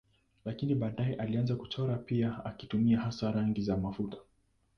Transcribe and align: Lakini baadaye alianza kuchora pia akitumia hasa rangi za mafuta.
Lakini 0.45 0.75
baadaye 0.75 1.13
alianza 1.15 1.55
kuchora 1.55 1.97
pia 1.97 2.45
akitumia 2.45 2.99
hasa 2.99 3.31
rangi 3.31 3.61
za 3.61 3.77
mafuta. 3.77 4.17